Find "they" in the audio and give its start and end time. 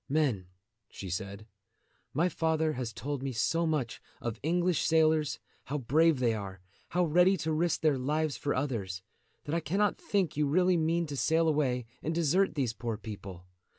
6.17-6.33